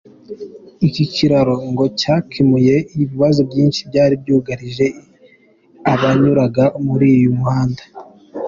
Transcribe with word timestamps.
Iki 0.87 1.03
kiraro 1.13 1.55
ngo 1.69 1.85
cyakemuye 2.01 2.75
ibibazo 2.95 3.39
byinshi 3.49 3.79
byari 3.89 4.13
byugarije 4.21 4.85
abanyuraga 5.93 6.63
muri 6.85 7.05
uyu 7.17 7.31
muhanda. 7.39 7.83